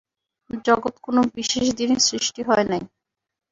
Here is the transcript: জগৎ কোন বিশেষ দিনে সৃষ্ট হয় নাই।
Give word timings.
জগৎ 0.65 0.95
কোন 1.01 1.17
বিশেষ 1.35 1.65
দিনে 1.77 1.97
সৃষ্ট 2.07 2.35
হয় 2.47 2.65
নাই। 2.71 2.83